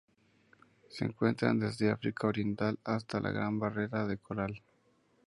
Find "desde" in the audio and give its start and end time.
1.59-1.91